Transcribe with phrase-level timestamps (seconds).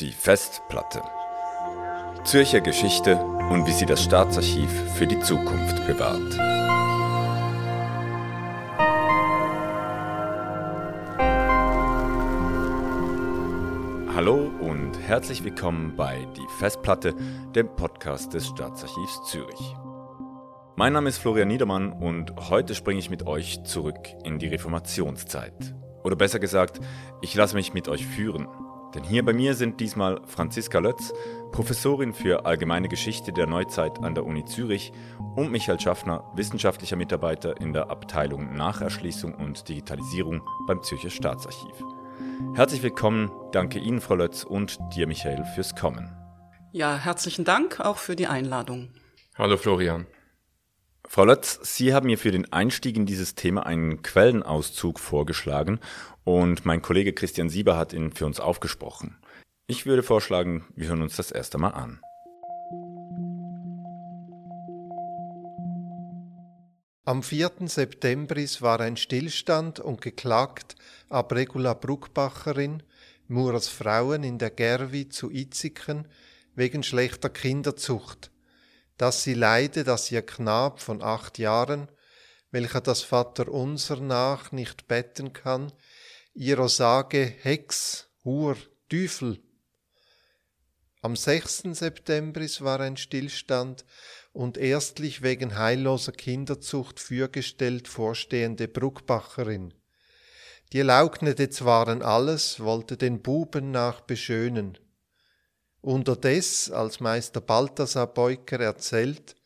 [0.00, 1.02] Die Festplatte.
[2.24, 6.38] Zürcher Geschichte und wie sie das Staatsarchiv für die Zukunft bewahrt.
[14.14, 17.14] Hallo und herzlich willkommen bei Die Festplatte,
[17.54, 19.76] dem Podcast des Staatsarchivs Zürich.
[20.76, 25.74] Mein Name ist Florian Niedermann und heute springe ich mit euch zurück in die Reformationszeit.
[26.04, 26.80] Oder besser gesagt,
[27.20, 28.48] ich lasse mich mit euch führen
[28.94, 31.12] denn hier bei mir sind diesmal Franziska Lötz,
[31.52, 34.92] Professorin für Allgemeine Geschichte der Neuzeit an der Uni Zürich
[35.36, 41.74] und Michael Schaffner, wissenschaftlicher Mitarbeiter in der Abteilung Nacherschließung und Digitalisierung beim Zürcher Staatsarchiv.
[42.54, 46.16] Herzlich willkommen, danke Ihnen, Frau Lötz, und dir, Michael, fürs Kommen.
[46.72, 48.90] Ja, herzlichen Dank auch für die Einladung.
[49.36, 50.06] Hallo Florian.
[51.12, 55.80] Frau Lötz, Sie haben mir für den Einstieg in dieses Thema einen Quellenauszug vorgeschlagen
[56.22, 59.18] und mein Kollege Christian Sieber hat ihn für uns aufgesprochen.
[59.66, 62.00] Ich würde vorschlagen, wir hören uns das erst einmal an.
[67.04, 67.50] Am 4.
[67.66, 70.76] September war ein Stillstand und geklagt
[71.08, 72.84] ab Regula Bruckbacherin,
[73.26, 76.06] Muras Frauen in der Gerwi zu Itziken,
[76.54, 78.30] wegen schlechter Kinderzucht
[79.00, 81.88] dass sie leide, dass ihr Knab von acht Jahren,
[82.50, 85.72] welcher das Vaterunser nach nicht betten kann,
[86.34, 88.58] ihrer sage Hex, Hur,
[88.90, 89.40] Teufel.
[91.00, 91.62] Am 6.
[91.72, 93.86] September war ein Stillstand
[94.34, 99.72] und erstlich wegen heilloser Kinderzucht fürgestellt vorstehende Bruckbacherin.
[100.74, 104.76] Die leugnete zwaren alles, wollte den Buben nach beschönen.
[105.82, 109.36] Unterdes, als Meister Balthasar Beuker erzählt,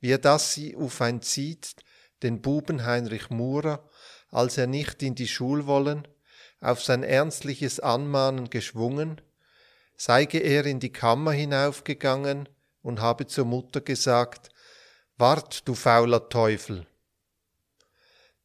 [0.00, 1.76] wie er das sie auf ein zieht,
[2.22, 3.88] den Buben Heinrich Murer,
[4.30, 6.08] als er nicht in die Schul wollen,
[6.60, 9.20] auf sein ernstliches Anmahnen geschwungen,
[9.96, 12.48] seige er in die Kammer hinaufgegangen
[12.82, 14.50] und habe zur Mutter gesagt,
[15.18, 16.86] Wart, du fauler Teufel.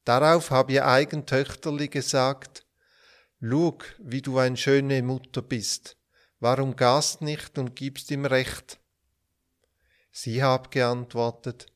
[0.04, 2.66] Darauf habe ihr eigen Töchterli gesagt,
[3.40, 5.98] Lug, wie du ein schöne Mutter bist,
[6.42, 8.80] warum gast nicht und gibst ihm Recht?
[10.12, 11.68] Sie hab geantwortet,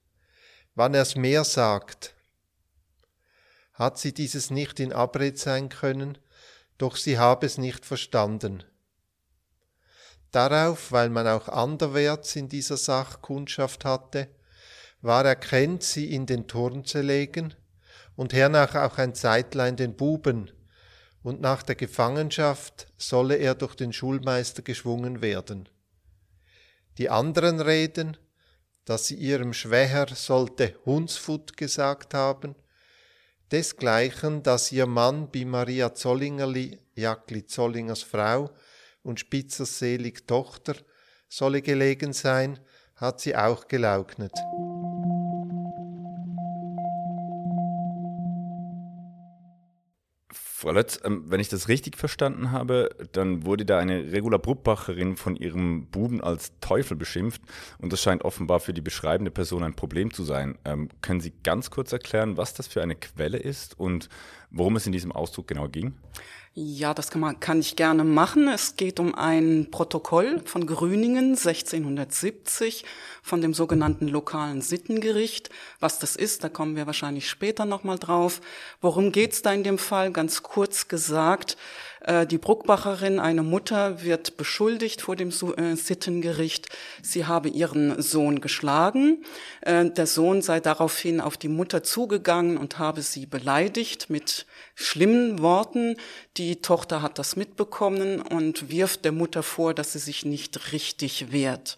[0.74, 2.14] wann er's mehr sagt.
[3.74, 6.18] Hat sie dieses nicht in Abrede sein können,
[6.78, 8.64] doch sie habe es nicht verstanden.
[10.32, 14.28] Darauf, weil man auch anderwärts in dieser Sach Kundschaft hatte,
[15.02, 17.54] war erkennt, sie in den Turn zu legen
[18.16, 20.52] und hernach auch ein Zeitlein den Buben,
[21.26, 25.68] und nach der Gefangenschaft solle er durch den Schulmeister geschwungen werden.
[27.00, 28.16] Die anderen reden,
[28.86, 32.54] dass sie ihrem Schwäher sollte Hunsfut gesagt haben,
[33.52, 38.52] desgleichen, dass ihr Mann bei Maria Zollingerli, Jakli Zollingers Frau
[39.02, 40.76] und Spitzers selig Tochter,
[41.28, 42.60] solle gelegen sein,
[42.98, 44.34] hat sie auch geleugnet.
[50.58, 55.18] Frau Lötz, ähm, wenn ich das richtig verstanden habe, dann wurde da eine Regula Bruckbacherin
[55.18, 57.42] von ihrem Buben als Teufel beschimpft
[57.78, 60.58] und das scheint offenbar für die beschreibende Person ein Problem zu sein.
[60.64, 64.08] Ähm, können Sie ganz kurz erklären, was das für eine Quelle ist und
[64.56, 65.94] worum es in diesem Ausdruck genau ging?
[66.58, 68.48] Ja, das kann, man, kann ich gerne machen.
[68.48, 72.86] Es geht um ein Protokoll von Grüningen 1670
[73.22, 75.50] von dem sogenannten lokalen Sittengericht.
[75.82, 78.40] Was das ist, da kommen wir wahrscheinlich später nochmal drauf.
[78.80, 80.14] Worum geht's da in dem Fall?
[80.14, 81.58] Ganz kurz gesagt,
[82.28, 86.70] die Bruckbacherin, eine Mutter, wird beschuldigt vor dem äh, Sittengericht,
[87.02, 89.24] sie habe ihren Sohn geschlagen.
[89.62, 94.46] Äh, der Sohn sei daraufhin auf die Mutter zugegangen und habe sie beleidigt mit
[94.76, 95.98] schlimmen Worten.
[96.38, 101.32] Die Tochter hat das mitbekommen und wirft der Mutter vor, dass sie sich nicht richtig
[101.32, 101.78] wehrt.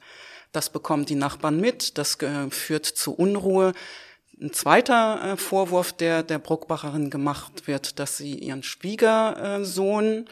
[0.52, 2.18] Das bekommen die Nachbarn mit, das
[2.50, 3.74] führt zu Unruhe.
[4.40, 10.26] Ein zweiter äh, Vorwurf, der der Bruckbacherin gemacht wird, dass sie ihren Schwiegersohn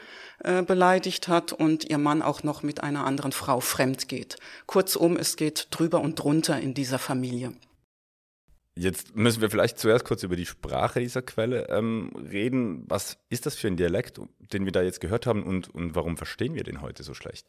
[0.44, 4.38] äh, beleidigt hat und ihr Mann auch noch mit einer anderen Frau fremd geht.
[4.68, 7.54] Kurzum, es geht drüber und drunter in dieser Familie.
[8.78, 12.84] Jetzt müssen wir vielleicht zuerst kurz über die Sprache dieser Quelle ähm, reden.
[12.88, 14.20] Was ist das für ein Dialekt,
[14.52, 17.48] den wir da jetzt gehört haben und, und warum verstehen wir den heute so schlecht?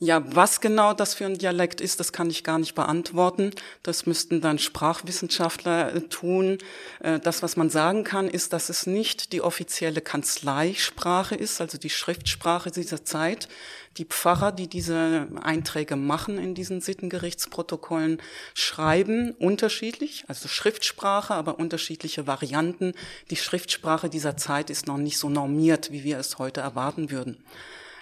[0.00, 3.50] Ja, was genau das für ein Dialekt ist, das kann ich gar nicht beantworten.
[3.82, 6.58] Das müssten dann Sprachwissenschaftler äh, tun.
[7.00, 11.78] Äh, das, was man sagen kann, ist, dass es nicht die offizielle Kanzleisprache ist, also
[11.78, 13.48] die Schriftsprache dieser Zeit.
[13.98, 18.22] Die Pfarrer, die diese Einträge machen in diesen Sittengerichtsprotokollen,
[18.54, 22.94] schreiben unterschiedlich, also Schriftsprache, aber unterschiedliche Varianten.
[23.30, 27.42] Die Schriftsprache dieser Zeit ist noch nicht so normiert, wie wir es heute erwarten würden.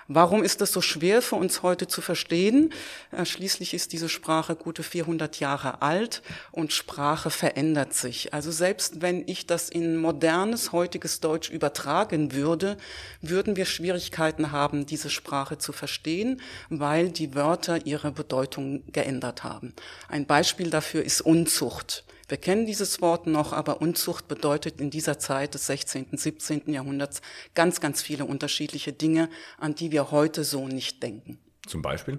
[0.08, 2.72] Warum ist das so schwer für uns heute zu verstehen?
[3.10, 6.22] Äh, schließlich ist diese Sprache gute 400 Jahre alt
[6.52, 8.32] und Sprache verändert sich.
[8.32, 12.76] Also selbst wenn ich das in modernes, heutiges Deutsch übertragen würde,
[13.20, 19.74] würden wir Schwierigkeiten haben, diese Sprache zu verstehen, weil die Wörter ihre Bedeutung geändert haben.
[20.08, 22.04] Ein Beispiel dafür ist Unzucht.
[22.28, 26.72] Wir kennen dieses Wort noch, aber Unzucht bedeutet in dieser Zeit des 16., 17.
[26.72, 27.22] Jahrhunderts
[27.54, 29.28] ganz, ganz viele unterschiedliche Dinge,
[29.58, 31.38] an die wir heute so nicht denken.
[31.66, 32.18] Zum Beispiel?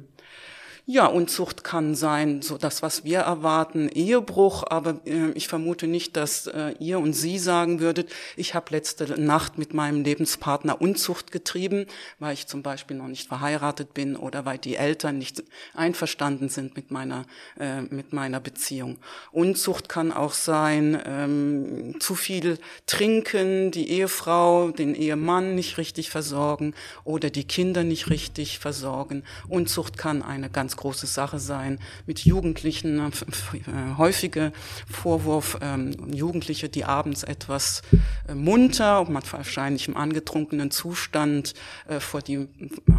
[0.90, 6.16] Ja, Unzucht kann sein, so das, was wir erwarten, Ehebruch, aber äh, ich vermute nicht,
[6.16, 11.34] dass äh, ihr und sie sagen würdet, ich habe letzte Nacht mit meinem Lebenspartner Unzucht
[11.34, 11.88] getrieben,
[12.20, 15.44] weil ich zum Beispiel noch nicht verheiratet bin oder weil die Eltern nicht
[15.74, 17.26] einverstanden sind mit meiner,
[17.60, 18.98] äh, mit meiner Beziehung.
[19.34, 26.74] Unzucht kann auch sein, ähm, zu viel trinken, die Ehefrau, den Ehemann nicht richtig versorgen
[27.04, 29.26] oder die Kinder nicht richtig versorgen.
[29.50, 31.80] Unzucht kann eine ganz große Sache sein.
[32.06, 34.54] Mit Jugendlichen, äh, äh, häufige
[34.90, 37.82] Vorwurf, ähm, Jugendliche, die abends etwas
[38.30, 41.54] äh, munter, man wahrscheinlich im angetrunkenen Zustand
[41.88, 42.48] äh, vor die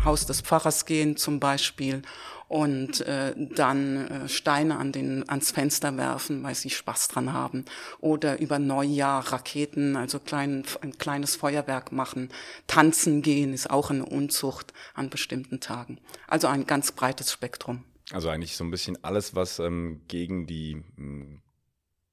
[0.05, 2.03] Haus des Pfarrers gehen zum Beispiel
[2.49, 7.67] und äh, dann äh, Steine an den, ans Fenster werfen, weil sie Spaß dran haben.
[8.01, 12.31] Oder über Neujahr Raketen, also klein, ein kleines Feuerwerk machen.
[12.67, 15.99] Tanzen gehen ist auch eine Unzucht an bestimmten Tagen.
[16.27, 17.85] Also ein ganz breites Spektrum.
[18.11, 21.43] Also eigentlich so ein bisschen alles, was ähm, gegen die ähm,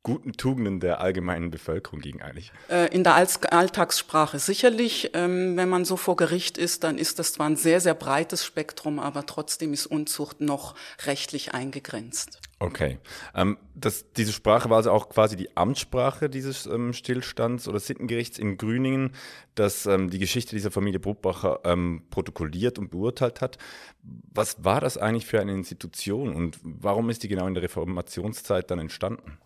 [0.06, 2.52] guten Tugenden der allgemeinen Bevölkerung ging eigentlich?
[2.70, 5.12] Äh, in der Alltagssprache sicherlich.
[5.16, 8.46] Ähm, wenn man so vor Gericht ist, dann ist das zwar ein sehr, sehr breites
[8.46, 10.76] Spektrum, aber trotzdem ist Unzucht noch
[11.06, 12.40] rechtlich eingegrenzt.
[12.60, 13.00] Okay.
[13.34, 18.38] Ähm, das, diese Sprache war also auch quasi die Amtssprache dieses ähm, Stillstands oder Sittengerichts
[18.38, 19.12] in Grüningen,
[19.56, 23.58] das ähm, die Geschichte dieser Familie Bruckbacher ähm, protokolliert und beurteilt hat.
[24.04, 28.70] Was war das eigentlich für eine Institution und warum ist die genau in der Reformationszeit
[28.70, 29.40] dann entstanden?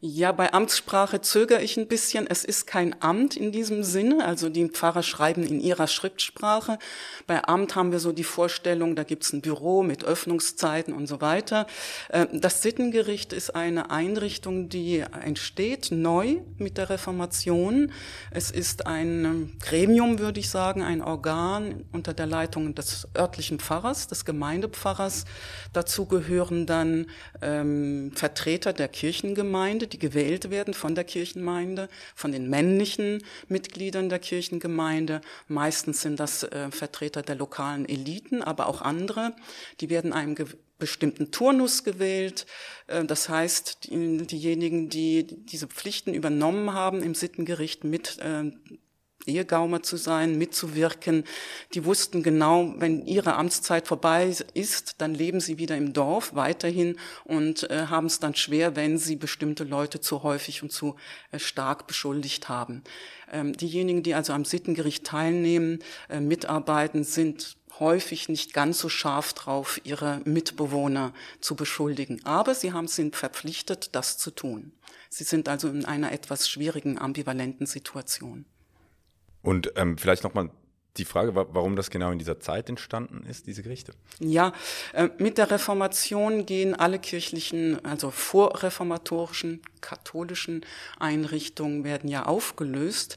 [0.00, 2.28] Ja, bei Amtssprache zögere ich ein bisschen.
[2.28, 4.24] Es ist kein Amt in diesem Sinne.
[4.24, 6.78] Also die Pfarrer schreiben in ihrer Schriftsprache.
[7.26, 11.20] Bei Amt haben wir so die Vorstellung, da gibt's ein Büro mit Öffnungszeiten und so
[11.20, 11.66] weiter.
[12.10, 17.90] Äh, das Sittengericht ist eine Einrichtung, die entsteht neu mit der Reformation.
[18.30, 24.06] Es ist ein Gremium, würde ich sagen, ein Organ unter der Leitung des örtlichen Pfarrers,
[24.06, 25.24] des Gemeindepfarrers.
[25.72, 27.06] Dazu gehören dann
[27.42, 34.18] ähm, Vertreter der Kirchengemeinde, die gewählt werden von der Kirchengemeinde, von den männlichen Mitgliedern der
[34.18, 35.20] Kirchengemeinde.
[35.48, 39.34] Meistens sind das äh, Vertreter der lokalen Eliten, aber auch andere.
[39.80, 40.36] Die werden einem
[40.78, 42.46] bestimmten Turnus gewählt.
[42.86, 48.50] Äh, das heißt, die, diejenigen, die diese Pflichten übernommen haben im Sittengericht mit äh,
[49.28, 51.24] Ehegaumer zu sein, mitzuwirken.
[51.74, 56.96] Die wussten genau, wenn ihre Amtszeit vorbei ist, dann leben sie wieder im Dorf weiterhin
[57.24, 60.96] und äh, haben es dann schwer, wenn sie bestimmte Leute zu häufig und zu
[61.30, 62.82] äh, stark beschuldigt haben.
[63.30, 69.32] Ähm, diejenigen, die also am Sittengericht teilnehmen, äh, mitarbeiten, sind häufig nicht ganz so scharf
[69.32, 72.24] drauf, ihre Mitbewohner zu beschuldigen.
[72.24, 74.72] Aber sie haben sind verpflichtet, das zu tun.
[75.10, 78.44] Sie sind also in einer etwas schwierigen, ambivalenten Situation.
[79.42, 80.50] Und ähm, vielleicht nochmal
[80.98, 83.92] die Frage, warum das genau in dieser Zeit entstanden ist, diese Gerichte.
[84.18, 84.52] Ja,
[84.92, 90.66] äh, mit der Reformation gehen alle kirchlichen, also vorreformatorischen, katholischen
[90.98, 93.16] Einrichtungen werden ja aufgelöst.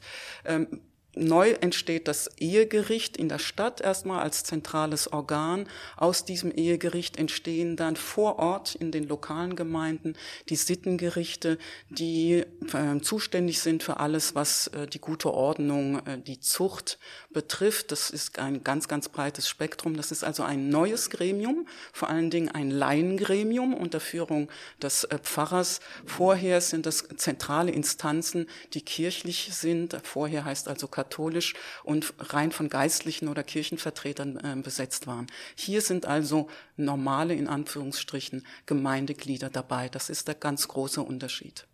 [1.14, 5.68] Neu entsteht das Ehegericht in der Stadt erstmal als zentrales Organ.
[5.98, 10.14] Aus diesem Ehegericht entstehen dann vor Ort in den lokalen Gemeinden
[10.48, 11.58] die Sittengerichte,
[11.90, 16.98] die äh, zuständig sind für alles, was äh, die gute Ordnung, äh, die Zucht
[17.30, 17.92] betrifft.
[17.92, 19.98] Das ist ein ganz, ganz breites Spektrum.
[19.98, 24.48] Das ist also ein neues Gremium, vor allen Dingen ein Laiengremium unter Führung
[24.80, 25.80] des äh, Pfarrers.
[26.06, 29.98] Vorher sind das zentrale Instanzen, die kirchlich sind.
[30.04, 31.54] Vorher heißt also katholisch
[31.84, 35.26] und rein von Geistlichen oder Kirchenvertretern äh, besetzt waren.
[35.54, 39.88] Hier sind also normale, in Anführungsstrichen, Gemeindeglieder dabei.
[39.88, 41.66] Das ist der ganz große Unterschied.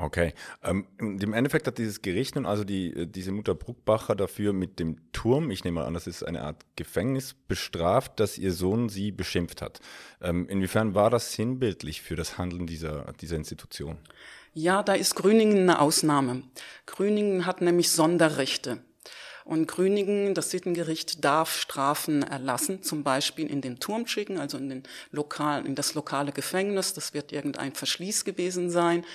[0.00, 0.32] Okay.
[0.62, 4.78] Ähm, Im Endeffekt hat dieses Gericht nun also die, äh, diese Mutter Bruckbacher dafür mit
[4.78, 8.88] dem Turm, ich nehme mal an, das ist eine Art Gefängnis, bestraft, dass ihr Sohn
[8.88, 9.80] sie beschimpft hat.
[10.22, 13.98] Ähm, inwiefern war das sinnbildlich für das Handeln dieser, dieser Institution?
[14.54, 16.44] Ja, da ist Grüningen eine Ausnahme.
[16.86, 18.78] Grüningen hat nämlich Sonderrechte.
[19.48, 24.68] Und Grüningen, das Sittengericht, darf Strafen erlassen, zum Beispiel in den Turm schicken, also in,
[24.68, 26.92] den lokalen, in das lokale Gefängnis.
[26.92, 29.06] Das wird irgendein Verschließ gewesen sein.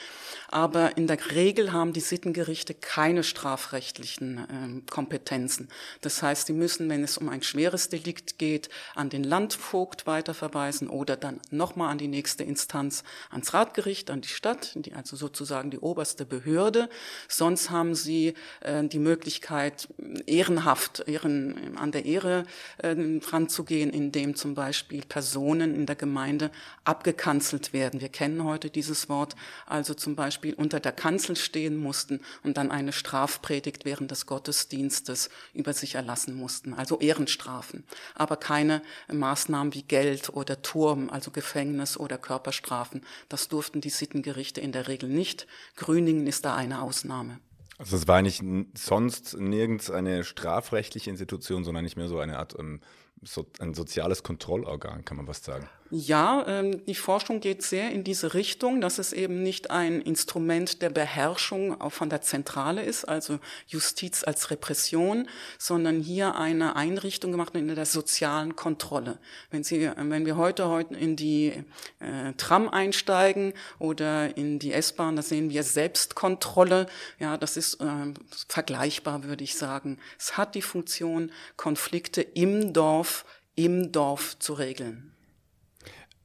[0.48, 5.68] Aber in der Regel haben die Sittengerichte keine strafrechtlichen äh, Kompetenzen.
[6.02, 10.90] Das heißt, sie müssen, wenn es um ein schweres Delikt geht, an den Landvogt weiterverweisen
[10.90, 15.70] oder dann nochmal an die nächste Instanz, ans Ratgericht, an die Stadt, die, also sozusagen
[15.70, 16.90] die oberste Behörde.
[17.28, 19.88] Sonst haben sie äh, die Möglichkeit,
[20.28, 22.46] ehrenhaft ehren, an der Ehre
[22.78, 22.96] äh,
[23.32, 26.52] ranzugehen, indem zum Beispiel Personen in der Gemeinde
[26.84, 28.02] abgekanzelt werden.
[28.02, 32.58] Wir kennen heute dieses Wort, also zum Beispiel Beispiel unter der Kanzel stehen mussten und
[32.58, 37.84] dann eine Strafpredigt während des Gottesdienstes über sich erlassen mussten, also Ehrenstrafen,
[38.16, 43.02] aber keine Maßnahmen wie Geld oder Turm, also Gefängnis oder Körperstrafen.
[43.30, 45.46] Das durften die Sittengerichte in der Regel nicht.
[45.76, 47.40] Grüningen ist da eine Ausnahme.
[47.84, 48.42] Also es war nicht
[48.76, 52.80] sonst nirgends eine strafrechtliche Institution, sondern nicht mehr so eine Art ähm,
[53.22, 55.68] so, ein soziales Kontrollorgan, kann man was sagen.
[55.92, 60.82] Ja, ähm, die Forschung geht sehr in diese Richtung, dass es eben nicht ein Instrument
[60.82, 67.32] der Beherrschung auch von der Zentrale ist, also Justiz als Repression, sondern hier eine Einrichtung
[67.32, 69.20] gemacht in der sozialen Kontrolle.
[69.52, 71.54] Wenn Sie, wenn wir heute heute in die
[72.00, 76.88] äh, Tram einsteigen oder in die S-Bahn, da sehen wir Selbstkontrolle.
[77.20, 78.14] Ja, das ist äh,
[78.48, 80.00] vergleichbar, würde ich sagen.
[80.18, 83.26] Es hat die Funktion, Konflikte im Dorf
[83.56, 85.13] im Dorf zu regeln.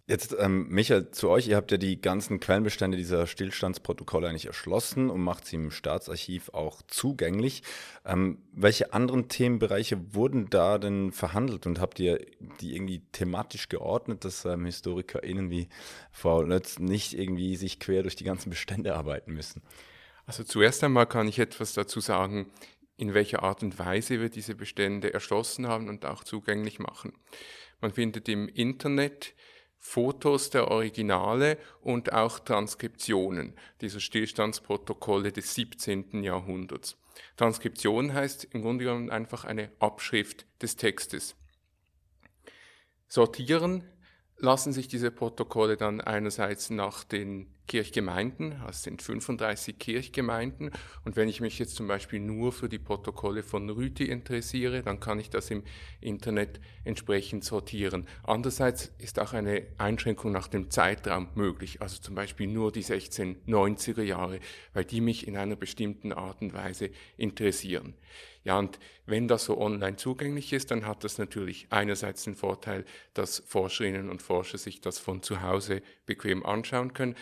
[0.08, 1.48] Jetzt, ähm, Michael, zu euch.
[1.48, 6.48] Ihr habt ja die ganzen Quellenbestände dieser Stillstandsprotokolle eigentlich erschlossen und macht sie im Staatsarchiv
[6.54, 7.62] auch zugänglich.
[8.06, 12.24] Ähm, welche anderen Themenbereiche wurden da denn verhandelt und habt ihr
[12.62, 15.68] die irgendwie thematisch geordnet, dass ähm, HistorikerInnen wie
[16.10, 19.60] Frau Lötz nicht irgendwie sich quer durch die ganzen Bestände arbeiten müssen?
[20.24, 22.50] Also zuerst einmal kann ich etwas dazu sagen,
[22.96, 27.12] in welcher Art und Weise wir diese Bestände erschlossen haben und auch zugänglich machen.
[27.82, 29.34] Man findet im Internet
[29.78, 36.22] Fotos der Originale und auch Transkriptionen dieser Stillstandsprotokolle des 17.
[36.22, 36.96] Jahrhunderts.
[37.36, 41.36] Transkription heißt im Grunde genommen einfach eine Abschrift des Textes.
[43.08, 43.84] Sortieren
[44.36, 50.72] lassen sich diese Protokolle dann einerseits nach den Kirchgemeinden, es sind 35 Kirchgemeinden.
[51.04, 54.98] Und wenn ich mich jetzt zum Beispiel nur für die Protokolle von Rüti interessiere, dann
[54.98, 55.62] kann ich das im
[56.00, 58.08] Internet entsprechend sortieren.
[58.24, 64.02] Andererseits ist auch eine Einschränkung nach dem Zeitraum möglich, also zum Beispiel nur die 1690er
[64.02, 64.40] Jahre,
[64.72, 67.94] weil die mich in einer bestimmten Art und Weise interessieren.
[68.44, 72.86] Ja, und wenn das so online zugänglich ist, dann hat das natürlich einerseits den Vorteil,
[73.12, 77.14] dass Forscherinnen und Forscher sich das von zu Hause bequem anschauen können,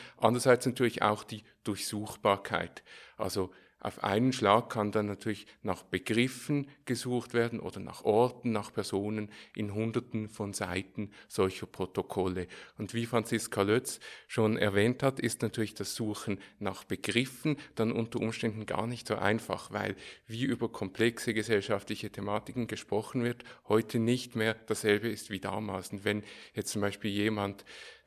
[0.44, 2.82] natürlich auch die Durchsuchbarkeit.
[3.16, 8.72] Also auf einen Schlag kann dann natürlich nach Begriffen gesucht werden oder nach Orten, nach
[8.72, 12.48] Personen in Hunderten von Seiten solcher Protokolle.
[12.78, 18.18] Und wie Franziska Lötz schon erwähnt hat, ist natürlich das Suchen nach Begriffen dann unter
[18.18, 19.94] Umständen gar nicht so einfach, weil
[20.26, 25.92] wie über komplexe gesellschaftliche Thematiken gesprochen wird, heute nicht mehr dasselbe ist wie damals.
[25.92, 26.24] Und wenn
[26.54, 27.64] jetzt zum Beispiel jemand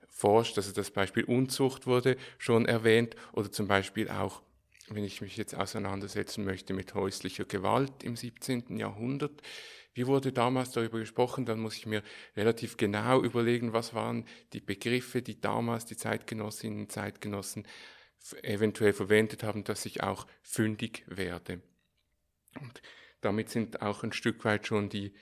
[0.09, 4.41] forscht, also das Beispiel Unzucht wurde schon erwähnt oder zum Beispiel auch
[4.91, 8.77] wenn ich mich jetzt auseinandersetzen möchte mit häuslicher Gewalt im 17.
[8.77, 9.41] Jahrhundert,
[9.93, 12.03] wie wurde damals darüber gesprochen, dann muss ich mir
[12.35, 17.67] relativ genau überlegen, was waren die Begriffe, die damals die Zeitgenossinnen und Zeitgenossen
[18.43, 21.61] eventuell verwendet haben, dass ich auch fündig werde.
[22.59, 22.81] Und
[23.21, 25.13] damit sind auch ein Stück weit schon die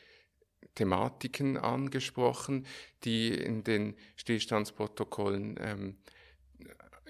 [0.75, 2.65] Thematiken angesprochen,
[3.03, 5.97] die in den Stillstandsprotokollen ähm,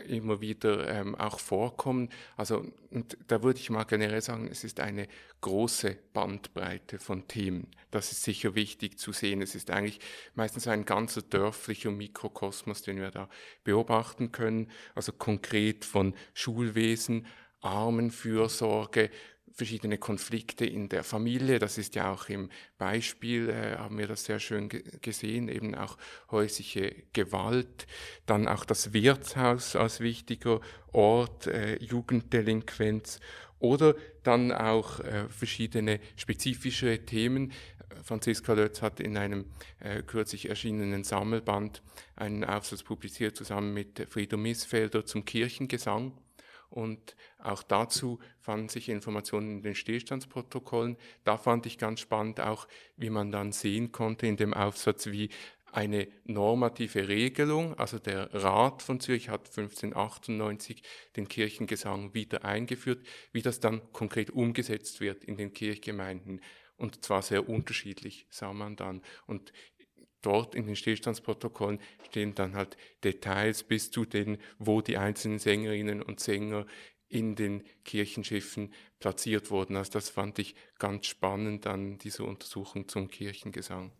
[0.05, 2.09] immer wieder ähm, auch vorkommen.
[2.35, 5.07] Also und da würde ich mal generell sagen, es ist eine
[5.41, 7.67] große Bandbreite von Themen.
[7.91, 9.41] Das ist sicher wichtig zu sehen.
[9.41, 9.99] Es ist eigentlich
[10.35, 13.29] meistens ein ganzer dörflicher Mikrokosmos, den wir da
[13.63, 14.71] beobachten können.
[14.95, 17.25] Also konkret von Schulwesen,
[17.61, 19.09] Armenfürsorge,
[19.57, 21.57] verschiedene Konflikte in der Familie.
[21.57, 24.69] Das ist ja auch im Beispiel, äh, haben wir das sehr schön
[25.01, 25.97] gesehen, eben auch
[26.29, 27.87] häusliche Gewalt,
[28.27, 30.61] dann auch das Wirtshaus als wichtiger
[30.91, 33.19] Ort, äh, Jugenddelinquenz
[33.57, 37.51] oder dann auch äh, verschiedene spezifische Themen.
[38.03, 39.45] Franziska Lötz hat in einem
[39.79, 41.81] äh, kürzlich erschienenen Sammelband
[42.15, 46.13] einen Aufsatz publiziert zusammen mit Frieder Missfelder zum Kirchengesang.
[46.69, 50.97] Und auch dazu fanden sich Informationen in den Stillstandsprotokollen.
[51.23, 55.29] Da fand ich ganz spannend auch, wie man dann sehen konnte in dem Aufsatz, wie
[55.71, 57.75] eine normative Regelung.
[57.75, 60.81] Also der Rat von Zürich hat 1598
[61.15, 66.41] den Kirchengesang wieder eingeführt, wie das dann konkret umgesetzt wird in den Kirchgemeinden.
[66.77, 69.01] Und zwar sehr unterschiedlich, sah man dann.
[69.25, 69.51] Und
[70.27, 76.01] dort in den Stillstandsprotokollen stehen dann halt Details bis zu den, wo die einzelnen Sängerinnen
[76.01, 76.65] und Sänger
[77.07, 79.77] in den Kirchenschiffen platziert wurden.
[79.77, 83.93] Also das fand ich ganz spannend an dieser Untersuchung zum Kirchengesang.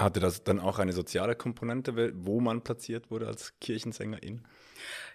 [0.00, 4.42] Hatte das dann auch eine soziale Komponente, wo man platziert wurde als Kirchensängerin?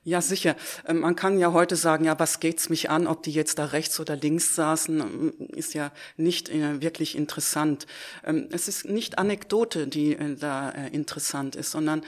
[0.04, 0.56] Ja, sicher.
[0.88, 3.66] Ähm, man kann ja heute sagen, ja, was geht's mich an, ob die jetzt da
[3.66, 7.88] rechts oder links saßen, ähm, ist ja nicht äh, wirklich interessant.
[8.24, 12.04] Ähm, es ist nicht Anekdote, die äh, da äh, interessant ist, sondern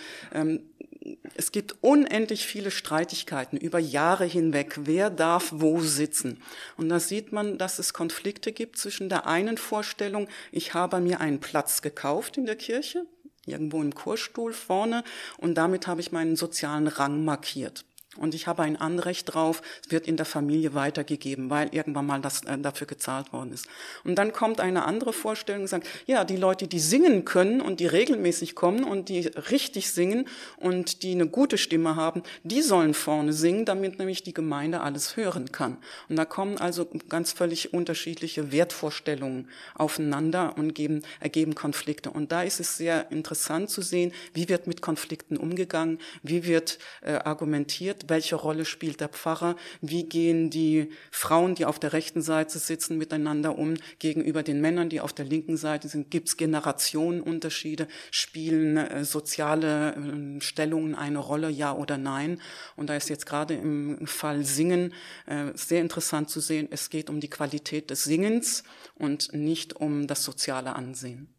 [1.38, 4.80] es gibt unendlich viele Streitigkeiten über Jahre hinweg.
[4.82, 6.42] Wer darf wo sitzen?
[6.78, 11.22] Und da sieht man, dass es Konflikte gibt zwischen der einen Vorstellung, ich habe mir
[11.22, 13.06] einen Platz gekauft in der Kirche,
[13.46, 15.04] irgendwo im Chorstuhl vorne,
[15.38, 17.86] und damit habe ich meinen sozialen Rang markiert
[18.18, 22.22] und ich habe ein Anrecht drauf, es wird in der Familie weitergegeben, weil irgendwann mal
[22.22, 23.68] das äh, dafür gezahlt worden ist.
[24.04, 27.80] Und dann kommt eine andere Vorstellung und sagt, ja, die Leute, die singen können und
[27.80, 32.94] die regelmäßig kommen und die richtig singen und die eine gute Stimme haben, die sollen
[32.94, 35.78] vorne singen, damit nämlich die Gemeinde alles hören kann.
[36.10, 42.12] Und da kommen also ganz völlig unterschiedliche Wertvorstellungen aufeinander und geben, ergeben Konflikte.
[42.12, 46.80] Und da ist es sehr interessant zu sehen, wie wird mit Konflikten umgegangen, wie wird
[47.02, 52.22] äh, argumentiert, welche Rolle spielt der Pfarrer, wie gehen die Frauen, die auf der rechten
[52.22, 56.38] Seite sitzen, miteinander um gegenüber den Männern, die auf der linken Seite sind, gibt es
[56.38, 62.42] Generationenunterschiede, spielen äh, soziale äh, Stellungen eine Rolle, ja oder nein.
[62.76, 64.94] Und da ist jetzt gerade im Fall Singen
[65.26, 68.64] äh, sehr interessant zu sehen, es geht um die Qualität des Singens
[68.96, 71.37] und nicht um das soziale Ansehen.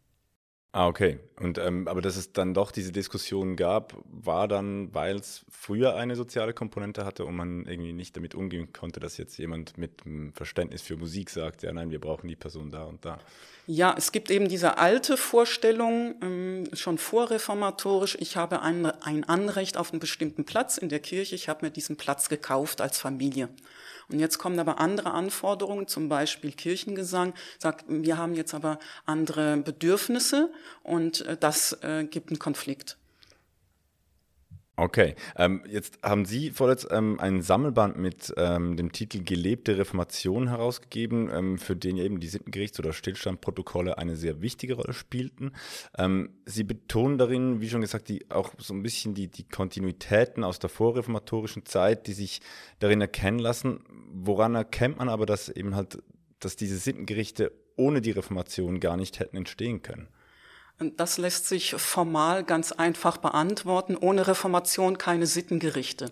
[0.71, 1.17] Ah, okay.
[1.39, 5.95] Und ähm, aber dass es dann doch diese Diskussion gab, war dann, weil es früher
[5.95, 10.05] eine soziale Komponente hatte und man irgendwie nicht damit umgehen konnte, dass jetzt jemand mit
[10.05, 13.17] einem Verständnis für Musik sagt, ja nein, wir brauchen die Person da und da.
[13.65, 19.75] Ja, es gibt eben diese alte Vorstellung, ähm, schon vorreformatorisch, ich habe ein, ein Anrecht
[19.75, 23.49] auf einen bestimmten Platz in der Kirche, ich habe mir diesen Platz gekauft als Familie.
[24.09, 29.57] Und jetzt kommen aber andere Anforderungen, zum Beispiel Kirchengesang, sagt, wir haben jetzt aber andere
[29.57, 30.51] Bedürfnisse
[30.83, 32.97] und äh, das äh, gibt einen Konflikt.
[34.81, 40.47] Okay, ähm, jetzt haben Sie vorletzt ähm, ein Sammelband mit ähm, dem Titel Gelebte Reformation
[40.47, 45.51] herausgegeben, ähm, für den eben die Sittengerichts- oder Stillstandprotokolle eine sehr wichtige Rolle spielten.
[45.97, 50.45] Ähm, Sie betonen darin, wie schon gesagt, die, auch so ein bisschen die, die Kontinuitäten
[50.45, 52.39] aus der vorreformatorischen Zeit, die sich
[52.79, 53.81] darin erkennen lassen.
[54.13, 56.01] Woran erkennt man aber, dass eben halt,
[56.39, 60.07] dass diese Sittengerichte ohne die Reformation gar nicht hätten entstehen können?
[60.79, 63.97] Das lässt sich formal ganz einfach beantworten.
[63.97, 66.09] Ohne Reformation keine Sittengerichte.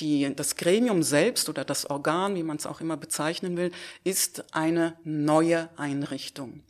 [0.00, 3.70] Die, das Gremium selbst oder das Organ, wie man es auch immer bezeichnen will,
[4.04, 6.62] ist eine neue Einrichtung.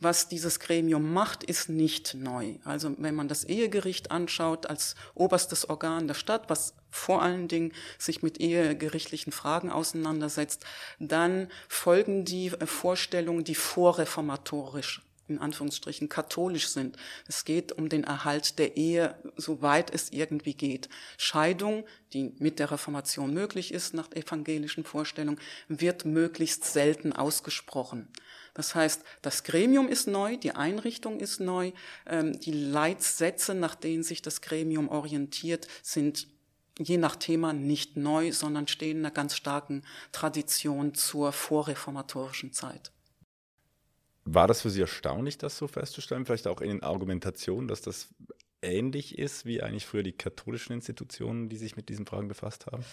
[0.00, 2.54] Was dieses Gremium macht, ist nicht neu.
[2.64, 7.72] Also wenn man das Ehegericht anschaut als oberstes Organ der Stadt, was vor allen Dingen
[7.98, 10.64] sich mit ehegerichtlichen Fragen auseinandersetzt,
[10.98, 16.96] dann folgen die Vorstellungen, die vorreformatorisch in Anführungsstrichen katholisch sind.
[17.26, 20.88] Es geht um den Erhalt der Ehe, soweit es irgendwie geht.
[21.18, 28.08] Scheidung, die mit der Reformation möglich ist, nach evangelischen Vorstellungen, wird möglichst selten ausgesprochen.
[28.54, 31.72] Das heißt, das Gremium ist neu, die Einrichtung ist neu,
[32.06, 36.26] ähm, die Leitsätze, nach denen sich das Gremium orientiert, sind
[36.78, 42.92] je nach Thema nicht neu, sondern stehen in einer ganz starken Tradition zur vorreformatorischen Zeit.
[44.28, 46.26] War das für Sie erstaunlich, das so festzustellen?
[46.26, 48.08] Vielleicht auch in den Argumentationen, dass das
[48.60, 52.86] ähnlich ist wie eigentlich früher die katholischen Institutionen, die sich mit diesen Fragen befasst haben?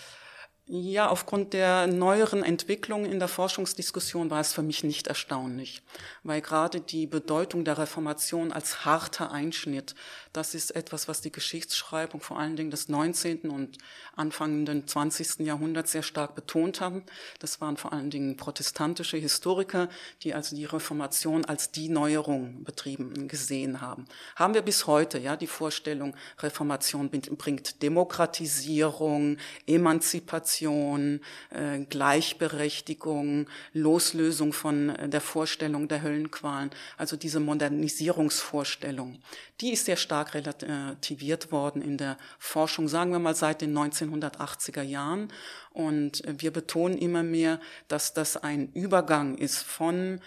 [0.66, 5.82] Ja, aufgrund der neueren Entwicklungen in der Forschungsdiskussion war es für mich nicht erstaunlich,
[6.24, 9.94] weil gerade die Bedeutung der Reformation als harter Einschnitt,
[10.32, 13.50] das ist etwas, was die Geschichtsschreibung vor allen Dingen des 19.
[13.50, 13.78] und
[14.16, 15.40] anfangenden 20.
[15.40, 17.04] Jahrhunderts sehr stark betont haben.
[17.40, 19.90] Das waren vor allen Dingen protestantische Historiker,
[20.22, 24.06] die also die Reformation als die Neuerung betrieben gesehen haben.
[24.38, 34.54] Haben wir bis heute, ja, die Vorstellung, Reformation bringt Demokratisierung, Emanzipation, Emanzipation, äh, Gleichberechtigung, Loslösung
[34.54, 39.20] von äh, der Vorstellung der Höllenqualen, also diese Modernisierungsvorstellung,
[39.62, 44.82] die ist sehr stark relativiert worden in der Forschung, sagen wir mal seit den 1980er
[44.82, 45.32] Jahren.
[45.72, 50.20] Und wir betonen immer mehr, dass das ein Übergang ist von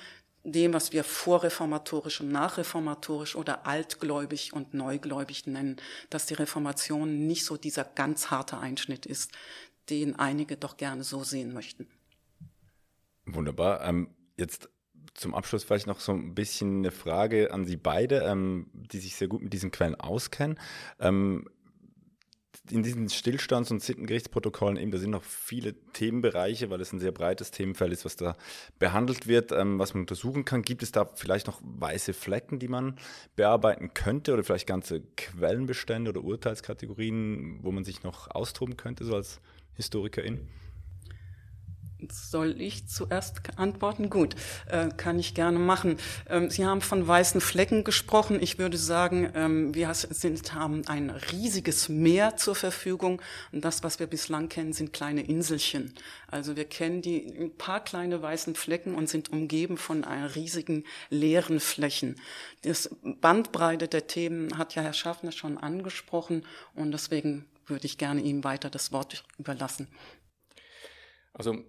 [0.47, 5.77] dem, was wir vorreformatorisch und nachreformatorisch oder altgläubig und neugläubig nennen,
[6.09, 9.33] dass die Reformation nicht so dieser ganz harte Einschnitt ist,
[9.91, 11.87] den einige doch gerne so sehen möchten.
[13.25, 13.85] Wunderbar.
[13.85, 14.69] Ähm, jetzt
[15.15, 19.17] zum Abschluss vielleicht noch so ein bisschen eine Frage an Sie beide, ähm, die sich
[19.17, 20.59] sehr gut mit diesen Quellen auskennen.
[21.01, 21.49] Ähm,
[22.71, 27.13] in diesen Stillstands- und Sittengerichtsprotokollen eben, da sind noch viele Themenbereiche, weil es ein sehr
[27.13, 28.37] breites Themenfeld ist, was da
[28.79, 30.63] behandelt wird, ähm, was man untersuchen kann.
[30.63, 32.97] Gibt es da vielleicht noch weiße Flecken, die man
[33.37, 39.15] bearbeiten könnte oder vielleicht ganze Quellenbestände oder Urteilskategorien, wo man sich noch austoben könnte, so
[39.15, 39.41] als
[39.77, 40.49] Historikerin?
[42.11, 44.11] Soll ich zuerst antworten?
[44.11, 44.37] Gut,
[44.69, 45.97] äh, kann ich gerne machen.
[46.29, 48.39] Ähm, Sie haben von weißen Flecken gesprochen.
[48.43, 53.23] Ich würde sagen, ähm, wir sind, haben ein riesiges Meer zur Verfügung.
[53.51, 55.95] Und das, was wir bislang kennen, sind kleine Inselchen.
[56.29, 61.61] Also wir kennen die ein paar kleine weißen Flecken und sind umgeben von riesigen leeren
[61.61, 62.17] Flächen.
[62.63, 68.21] Das Bandbreite der Themen hat ja Herr Schaffner schon angesprochen und deswegen würde ich gerne
[68.21, 69.89] ihm weiter das Wort überlassen.
[71.33, 71.65] Also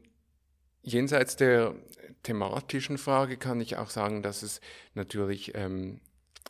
[0.87, 1.75] Jenseits der
[2.23, 4.61] thematischen Frage kann ich auch sagen, dass es
[4.93, 5.99] natürlich ähm,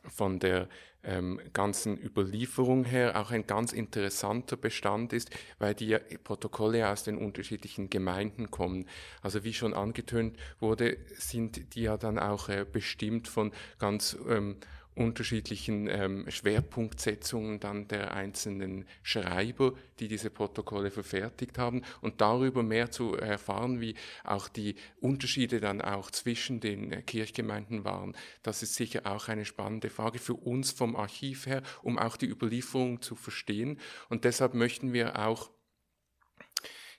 [0.08, 0.70] von der
[1.04, 7.18] ähm, ganzen Überlieferung her auch ein ganz interessanter Bestand ist, weil die Protokolle aus den
[7.18, 8.88] unterschiedlichen Gemeinden kommen.
[9.24, 14.58] Also wie schon angetönt wurde, sind die ja dann auch äh, bestimmt von ganz ähm,
[14.98, 22.92] unterschiedlichen ähm, Schwerpunktsetzungen dann der einzelnen Schreiber, die diese Protokolle verfertigt haben und darüber mehr
[22.92, 28.16] zu erfahren, wie auch die Unterschiede dann auch zwischen den äh, Kirchgemeinden waren.
[28.44, 32.28] Das ist sicher auch eine spannende Frage für uns vom Archiv her, um auch die
[32.28, 33.80] Überlieferung zu verstehen.
[34.10, 35.52] Und deshalb möchten wir auch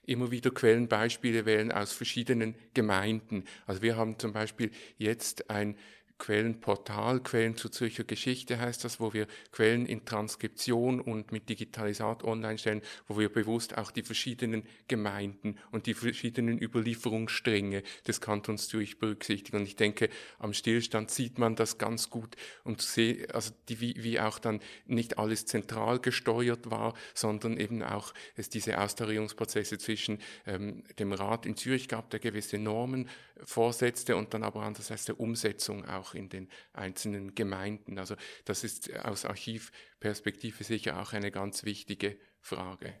[0.09, 3.43] immer wieder Quellenbeispiele wählen aus verschiedenen Gemeinden.
[3.67, 5.75] Also wir haben zum Beispiel jetzt ein
[6.19, 12.23] Quellenportal, Quellen zur Zürcher Geschichte heißt das, wo wir Quellen in Transkription und mit Digitalisat
[12.23, 18.67] online stellen, wo wir bewusst auch die verschiedenen Gemeinden und die verschiedenen Überlieferungsstränge des Kantons
[18.67, 19.57] Zürich berücksichtigen.
[19.57, 22.35] Und ich denke, am Stillstand sieht man das ganz gut,
[22.77, 27.81] zu sehen, also die, wie, wie auch dann nicht alles zentral gesteuert war, sondern eben
[27.81, 33.09] auch es diese Austarierungsprozesse zwischen ähm, dem Rat in Zürich gab, der gewisse Normen
[33.43, 37.97] vorsetzte und dann aber andererseits der Umsetzung auch in den einzelnen Gemeinden.
[37.97, 42.93] Also das ist aus Archivperspektive sicher auch eine ganz wichtige Frage.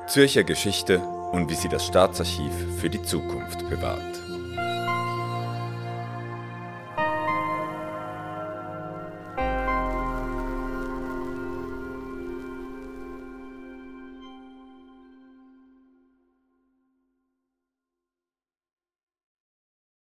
[0.08, 1.00] Zürcher Geschichte
[1.32, 4.17] und wie sie das Staatsarchiv für die Zukunft bewahrt.